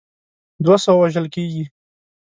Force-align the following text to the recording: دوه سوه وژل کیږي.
دوه 0.63 0.75
سوه 0.83 0.97
وژل 0.99 1.25
کیږي. 1.35 1.63